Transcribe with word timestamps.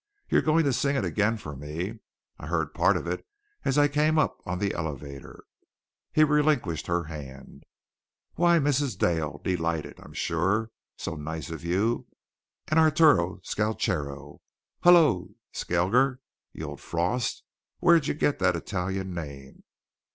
"You're 0.31 0.41
going 0.41 0.63
to 0.63 0.73
sing 0.73 0.95
it 0.95 1.05
again 1.05 1.37
for 1.37 1.55
me. 1.55 1.99
I 2.39 2.47
heard 2.47 2.73
part 2.73 2.97
of 2.97 3.05
it 3.05 3.23
as 3.63 3.77
I 3.77 3.87
came 3.87 4.17
up 4.17 4.41
on 4.47 4.57
the 4.57 4.73
elevator." 4.73 5.43
He 6.11 6.23
relinquished 6.23 6.87
her 6.87 7.03
hand. 7.03 7.65
"Why, 8.33 8.57
Mrs. 8.57 8.97
Dale! 8.97 9.39
Delighted, 9.43 9.99
I'm 9.99 10.13
sure. 10.13 10.71
So 10.97 11.13
nice 11.13 11.51
of 11.51 11.63
you. 11.63 12.07
And 12.67 12.79
Arturo 12.79 13.41
Scalchero 13.43 14.41
hullo, 14.83 15.35
Skalger, 15.53 16.17
you 16.51 16.65
old 16.65 16.81
frost! 16.81 17.43
Where'd 17.77 18.07
you 18.07 18.15
get 18.15 18.39
the 18.39 18.49
Italian 18.57 19.13
name? 19.13 19.63